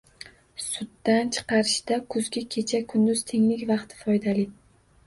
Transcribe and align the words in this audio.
Sutdan 0.67 1.29
chiqarishda 1.35 1.99
kuzgi 2.15 2.45
kecha-kunduz 2.57 3.23
tenglik 3.33 3.65
vaqti 3.75 4.03
foydali. 4.05 4.53